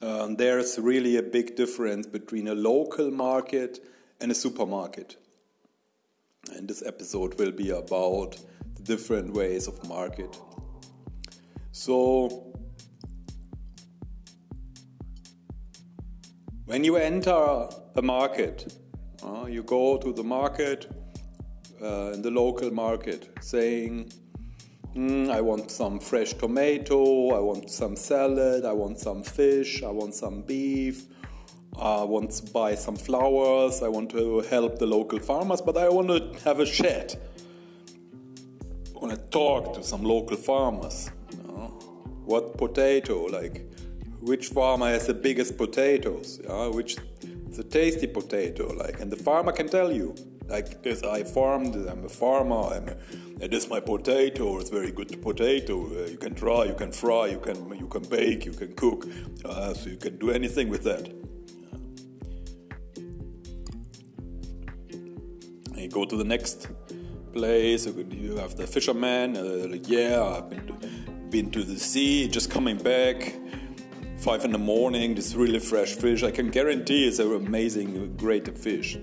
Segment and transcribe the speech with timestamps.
[0.00, 3.84] um, there's really a big difference between a local market
[4.20, 5.16] and a supermarket.
[6.52, 8.38] And this episode will be about
[8.74, 10.38] the different ways of market.
[11.72, 12.52] So,
[16.64, 18.72] when you enter a market,
[19.22, 20.86] uh, you go to the market,
[21.82, 24.12] uh, in the local market, saying,
[24.98, 29.90] mm, I want some fresh tomato, I want some salad, I want some fish, I
[29.90, 31.04] want some beef,
[31.78, 35.88] I want to buy some flowers, I want to help the local farmers, but I
[35.88, 37.16] want to have a chat.
[38.94, 41.10] I want to talk to some local farmers.
[41.30, 41.68] You know?
[42.24, 43.64] What potato, like
[44.20, 46.66] which farmer has the biggest potatoes, yeah?
[46.66, 46.96] which
[47.48, 50.14] is a tasty potato, like, and the farmer can tell you,
[50.48, 52.96] like this, I farmed, I'm a farmer, I'm a,
[53.38, 55.86] this is my potato, it's very good potato.
[55.86, 59.06] Uh, you can try, you can fry, you can you can bake, you can cook,
[59.44, 61.08] uh, so you can do anything with that.
[65.72, 66.68] And you go to the next
[67.32, 70.72] place, you have the fisherman, uh, like, yeah, I've been to,
[71.30, 73.34] been to the sea, just coming back
[74.18, 76.24] five in the morning, this really fresh fish.
[76.24, 78.98] I can guarantee it's an amazing, great fish.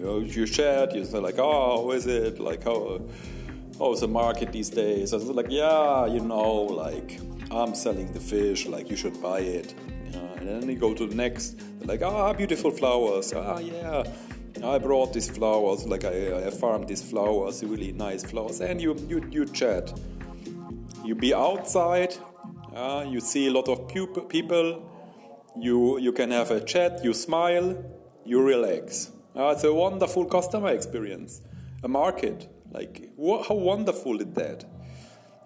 [0.00, 2.40] You know, you chat, you say like, oh, how is it?
[2.40, 3.02] Like, how,
[3.78, 5.12] how's the market these days?
[5.12, 7.20] I was like, yeah, you know, like,
[7.50, 9.74] I'm selling the fish, like, you should buy it.
[10.38, 13.34] and then you go to the next, like, ah, beautiful flowers.
[13.34, 14.04] Ah, yeah.
[14.64, 18.96] I brought these flowers, like I, I farmed these flowers, really nice flowers, and you
[19.06, 19.92] you you chat.
[21.04, 22.14] You be outside,
[22.74, 23.88] uh, you see a lot of
[24.28, 24.82] people.
[25.56, 27.04] You you can have a chat.
[27.04, 27.76] You smile.
[28.24, 29.12] You relax.
[29.36, 31.40] Uh, it's a wonderful customer experience.
[31.82, 32.48] A market.
[32.72, 34.64] Like how wonderful is that?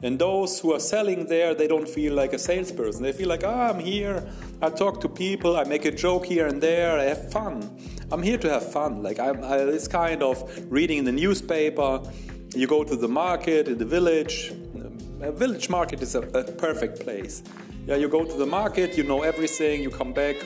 [0.03, 3.03] And those who are selling there, they don't feel like a salesperson.
[3.03, 4.27] They feel like, ah, I'm here.
[4.61, 5.57] I talk to people.
[5.57, 6.99] I make a joke here and there.
[6.99, 7.79] I have fun.
[8.11, 9.03] I'm here to have fun.
[9.03, 10.37] Like I'm, I, it's kind of
[10.71, 12.03] reading in the newspaper.
[12.55, 14.53] You go to the market in the village
[15.25, 17.43] a village market is a, a, perfect place.
[17.87, 20.37] Yeah, you go to the market, you know everything, you come back,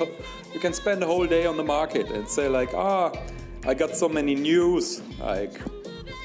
[0.53, 3.13] you can spend a whole day on the market and say like, ah,
[3.65, 5.03] I got so many news.
[5.21, 5.61] Like,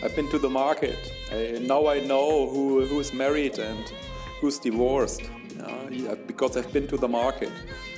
[0.04, 0.98] I've been to the market.
[1.32, 3.92] I, now I know who who's married and
[4.42, 5.24] who's divorced.
[5.92, 7.52] Yeah, because I've been to the market.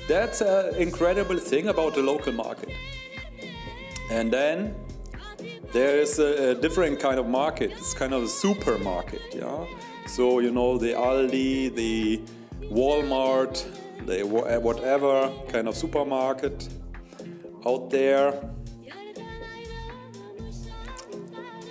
[0.07, 2.71] That's an incredible thing about the local market.
[4.11, 4.75] And then
[5.71, 7.71] there is a, a different kind of market.
[7.71, 9.21] It's kind of a supermarket.
[9.33, 9.65] Yeah
[10.05, 12.21] so, you know, the Aldi, the
[12.69, 13.65] Walmart,
[14.05, 16.69] the whatever kind of supermarket
[17.65, 18.49] out there.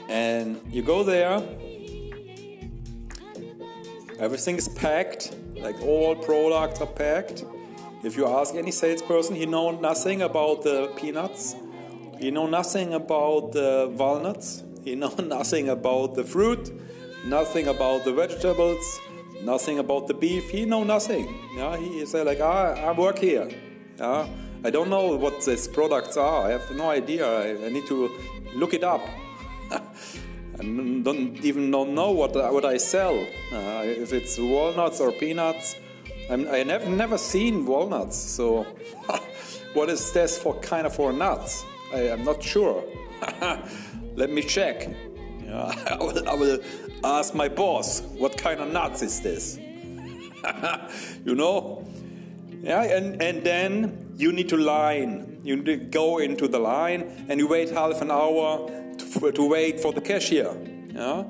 [0.09, 1.43] And you go there,
[4.19, 7.45] everything is packed, like all products are packed.
[8.03, 11.57] If you ask any salesperson, he knows nothing about the peanuts,
[12.19, 16.71] he knows nothing about the walnuts, he knows nothing about the fruit
[17.25, 19.01] nothing about the vegetables,
[19.45, 20.51] nothing about the beef.
[20.51, 21.35] He know nothing.
[21.57, 23.49] Yeah, he say like, ah, I work here.
[23.99, 24.27] Yeah,
[24.65, 26.47] I don't know what these products are.
[26.47, 27.27] I have no idea.
[27.27, 28.11] I, I need to
[28.55, 29.03] look it up.
[29.71, 33.19] I don't even know what what I sell.
[33.53, 35.77] Uh, if it's walnuts or peanuts,
[36.31, 38.17] I'm, I have never seen walnuts.
[38.17, 38.63] So,
[39.75, 41.65] what is this for kind of for nuts?
[41.93, 42.85] I am not sure.
[44.17, 44.89] Let me check.
[45.47, 46.59] Yeah, I will, I will
[47.05, 49.59] ask my boss, what kind of nuts is this?
[51.25, 51.87] you know?
[52.63, 55.41] Yeah, and, and then you need to line.
[55.45, 59.49] You need to go into the line and you wait half an hour to, to
[59.49, 60.57] wait for the cashier.
[60.95, 61.25] Yeah?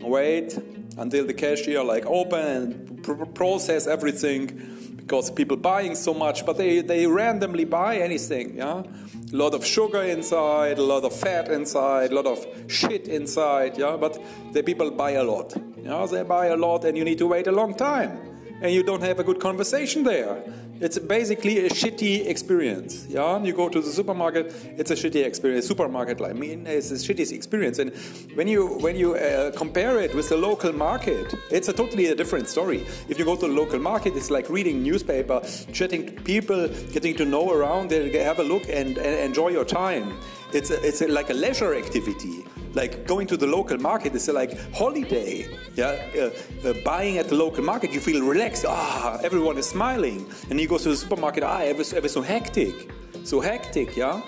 [0.00, 0.56] Wait
[0.98, 4.69] until the cashier like open and pr- process everything
[5.10, 8.56] because people buying so much, but they, they randomly buy anything.
[8.56, 8.84] Yeah?
[9.32, 13.76] a lot of sugar inside, a lot of fat inside, a lot of shit inside,
[13.76, 14.22] yeah, but
[14.52, 15.52] the people buy a lot.
[15.82, 18.18] Yeah, they buy a lot and you need to wait a long time.
[18.62, 20.42] And you don't have a good conversation there.
[20.80, 23.06] It's basically a shitty experience.
[23.06, 25.66] Yeah, you go to the supermarket, it's a shitty experience.
[25.66, 27.78] Supermarket, I mean, it's a shitty experience.
[27.78, 27.92] And
[28.34, 32.14] when you when you uh, compare it with the local market, it's a totally a
[32.14, 32.86] different story.
[33.10, 37.14] If you go to the local market, it's like reading newspaper, chatting to people, getting
[37.16, 40.16] to know around, have a look and, and enjoy your time.
[40.54, 44.28] It's a, it's a, like a leisure activity like going to the local market is
[44.28, 45.46] like holiday.
[45.74, 48.64] Yeah uh, uh, buying at the local market you feel relaxed.
[48.66, 50.26] Ah everyone is smiling.
[50.50, 52.90] And you go to the supermarket ah everything's so hectic.
[53.24, 54.22] So hectic yeah?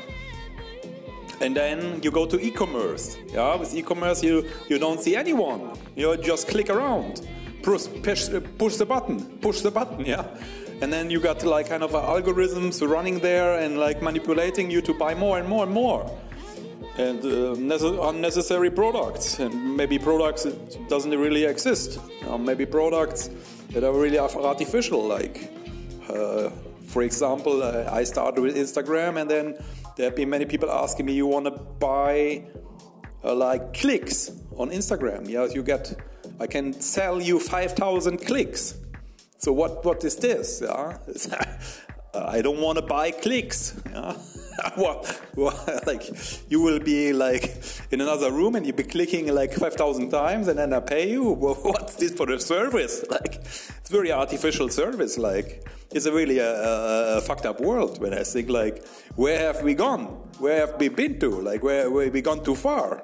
[1.40, 3.16] And then you go to e-commerce.
[3.32, 5.60] Yeah with e-commerce you you don't see anyone.
[5.96, 7.26] You just click around.
[7.62, 8.28] Push, push,
[8.58, 10.24] push the button push the button yeah?
[10.80, 14.92] And then you got like kind of algorithms running there and like manipulating you to
[14.92, 16.10] buy more and more and more
[16.98, 19.38] and uh, unnecessary products.
[19.38, 21.98] And maybe products that doesn't really exist.
[22.28, 23.30] Uh, maybe products
[23.72, 25.50] that are really artificial like
[26.08, 26.50] uh,
[26.86, 29.54] for example uh, i started with instagram and then
[29.96, 32.44] there have been many people asking me you want to buy
[33.24, 35.28] uh, like clicks on instagram?
[35.28, 35.94] Yes you get
[36.40, 38.74] i can sell you 5000 clicks.
[39.38, 40.62] So what what is this?
[40.62, 40.98] Yeah?
[42.14, 43.74] I don't want to buy clicks.
[43.90, 44.16] Yeah
[44.76, 45.04] well,
[45.34, 46.02] well, like
[46.48, 47.56] you will be like
[47.90, 51.22] in another room and you'll be clicking like 5,000 times and then I pay you.
[51.42, 53.04] Well, what's this for the service?
[53.10, 55.18] Like it's very artificial service.
[55.18, 59.38] Like it's a really a, a, a, fucked up world when I think like where
[59.38, 60.04] have we gone?
[60.38, 61.30] Where have we been to?
[61.30, 63.02] Like where where have we gone too far?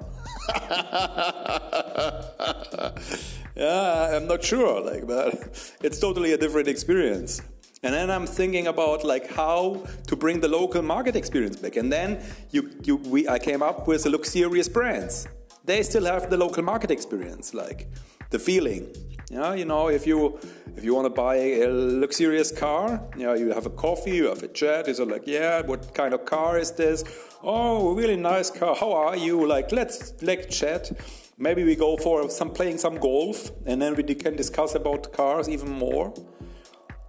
[3.55, 4.81] yeah, I'm not sure.
[4.81, 7.41] Like, but it's totally a different experience.
[7.81, 11.77] And then I'm thinking about like how to bring the local market experience back.
[11.77, 12.21] And then
[12.51, 15.27] you, you, we, I came up with the luxurious brands.
[15.63, 17.87] They still have the local market experience, like
[18.31, 18.93] the feeling.
[19.31, 20.39] Yeah, you know, if you
[20.75, 24.27] if you want to buy a luxurious car, you know, you have a coffee, you
[24.27, 24.87] have a chat.
[24.87, 27.03] It's like, yeah, what kind of car is this?
[27.43, 28.75] Oh, really nice car.
[28.75, 29.45] How are you?
[29.45, 30.91] Like, let's let's chat.
[31.37, 35.47] Maybe we go for some playing some golf, and then we can discuss about cars
[35.47, 36.11] even more.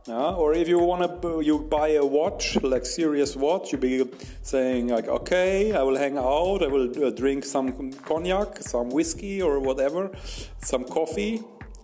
[0.09, 4.05] Uh, or if you want to, you buy a watch, like serious watch, you be
[4.43, 9.43] saying like, okay, I will hang out, I will uh, drink some cognac, some whiskey
[9.43, 10.11] or whatever,
[10.59, 11.43] some coffee,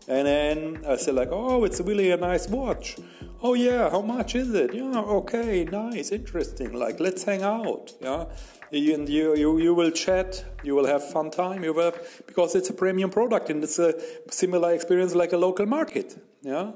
[0.08, 2.96] and then I say like, oh, it's really a nice watch.
[3.42, 4.72] Oh yeah, how much is it?
[4.74, 6.72] Yeah, okay, nice, interesting.
[6.72, 7.92] Like, let's hang out.
[8.00, 8.24] Yeah,
[8.72, 11.62] and you, you you will chat, you will have fun time.
[11.62, 13.94] You will have, because it's a premium product and it's a
[14.30, 16.16] similar experience like a local market.
[16.42, 16.72] Yeah.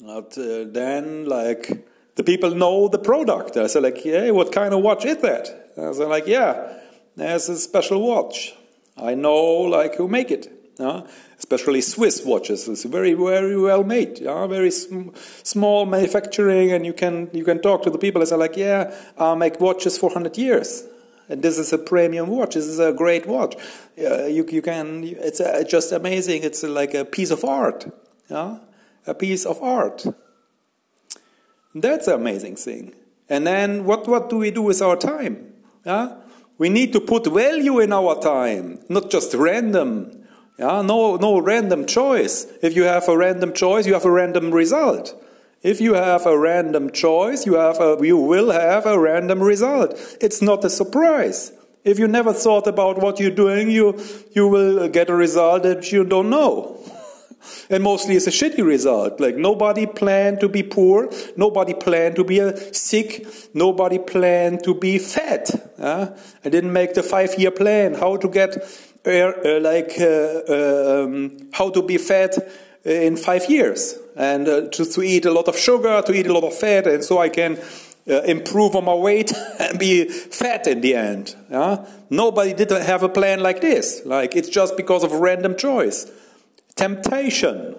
[0.00, 3.56] But uh, then, like, the people know the product.
[3.56, 5.72] I say, like, hey, what kind of watch is that?
[5.76, 6.74] I say, like, yeah,
[7.16, 8.54] there's a special watch.
[8.96, 10.52] I know, like, who make it.
[10.78, 11.02] Yeah?
[11.38, 12.68] Especially Swiss watches.
[12.68, 14.20] It's very, very well made.
[14.20, 14.46] Yeah?
[14.46, 15.08] Very sm
[15.42, 18.22] small manufacturing, and you can you can talk to the people.
[18.22, 20.84] I say, like, yeah, I make watches for hundred years.
[21.28, 22.54] And this is a premium watch.
[22.54, 23.54] This is a great watch.
[24.00, 25.02] Uh, you, you can.
[25.04, 26.42] It's a, just amazing.
[26.42, 27.86] It's like a piece of art.
[28.30, 28.58] Yeah
[29.08, 30.04] a piece of art.
[31.74, 32.94] That's an amazing thing.
[33.28, 35.52] And then what, what do we do with our time?
[35.84, 36.16] Yeah?
[36.56, 40.26] We need to put value in our time, not just random.
[40.58, 40.82] Yeah?
[40.82, 42.46] No, no random choice.
[42.62, 45.14] If you have a random choice, you have a random result.
[45.62, 49.94] If you have a random choice, you, have a, you will have a random result.
[50.20, 51.52] It's not a surprise.
[51.84, 54.00] If you never thought about what you're doing, you,
[54.32, 56.78] you will get a result that you don't know.
[57.70, 59.20] And mostly it's a shitty result.
[59.20, 62.40] Like nobody planned to be poor, nobody planned to be
[62.72, 65.50] sick, nobody planned to be fat.
[65.78, 66.08] Uh,
[66.44, 68.56] I didn't make the five year plan how to get
[69.06, 74.44] uh, uh, like uh, uh, um, how to be fat uh, in five years and
[74.44, 77.18] to, to, eat a lot of sugar, to eat a lot of fat, and so
[77.18, 77.58] I can.
[78.08, 79.30] improve on my weight
[79.60, 81.36] and be fat in the end.
[82.08, 84.00] Nobody did have a plan like this.
[84.06, 86.06] Like it's just because of random choice
[86.78, 87.74] temptation.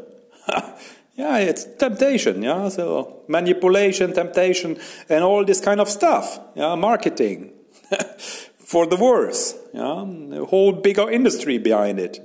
[1.15, 2.43] yeah, it's temptation.
[2.43, 4.77] Yeah, so manipulation, temptation,
[5.07, 6.39] and all this kind of stuff.
[6.56, 7.53] Yeah, marketing
[8.57, 9.56] for the worse.
[9.73, 10.06] Yeah,
[10.41, 12.19] a whole bigger industry behind it,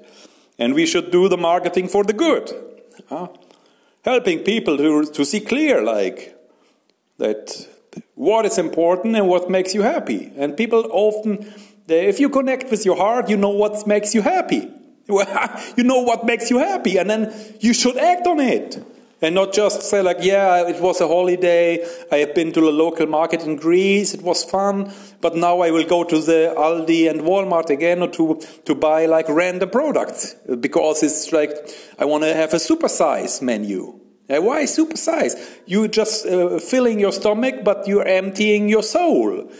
[0.59, 2.53] and we should do the marketing for the good.
[3.11, 3.29] Yeah?
[4.05, 6.37] Helping people to to see clear, like
[7.19, 7.69] that,
[8.15, 10.33] what is important and what makes you happy.
[10.37, 11.47] And people often,
[11.89, 14.71] if you connect with your heart, you know what makes you happy.
[15.77, 18.83] you know what makes you happy, and then you should act on it.
[19.23, 21.83] And not just say, like, yeah, it was a holiday,
[22.13, 24.93] I have been to the local market in Greece, it was fun,
[25.23, 29.07] but now I will go to the Aldi and Walmart again or to, to buy
[29.07, 31.51] like random products because it's like,
[31.99, 33.99] I want to have a supersize menu.
[34.27, 35.35] Why supersize?
[35.67, 39.51] You're just uh, filling your stomach, but you're emptying your soul.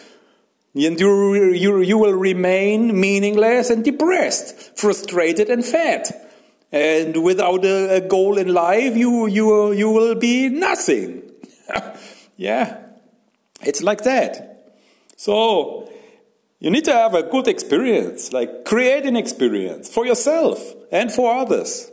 [0.75, 6.11] And you, you, you will remain meaningless and depressed, frustrated and fat.
[6.73, 11.23] And without a, a goal in life, you, you, you will be nothing.
[12.37, 12.81] yeah,
[13.63, 14.75] it's like that.
[15.17, 15.89] So,
[16.59, 21.33] you need to have a good experience, like create an experience for yourself and for
[21.33, 21.91] others.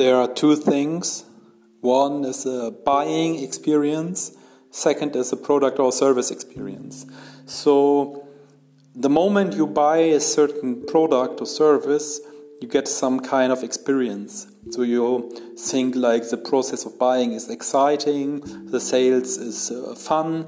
[0.00, 1.26] There are two things.
[1.82, 4.32] One is a buying experience,
[4.70, 7.04] second is a product or service experience.
[7.44, 8.26] So,
[8.94, 12.18] the moment you buy a certain product or service,
[12.62, 14.46] you get some kind of experience.
[14.70, 18.40] So you think like the process of buying is exciting,
[18.70, 20.46] the sales is uh, fun,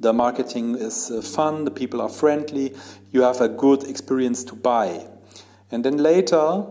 [0.00, 2.74] the marketing is uh, fun, the people are friendly,
[3.12, 5.06] you have a good experience to buy.
[5.70, 6.64] And then later,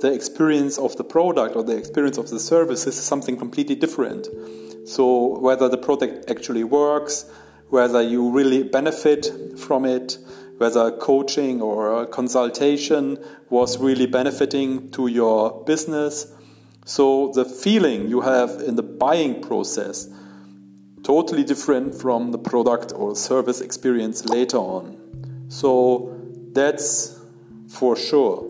[0.00, 4.28] the experience of the product or the experience of the service is something completely different.
[4.86, 7.30] So, whether the product actually works,
[7.68, 10.18] whether you really benefit from it,
[10.58, 16.32] whether coaching or consultation was really benefiting to your business.
[16.84, 20.08] So, the feeling you have in the buying process
[21.02, 25.46] totally different from the product or service experience later on.
[25.48, 26.16] So,
[26.52, 27.18] that's
[27.68, 28.49] for sure.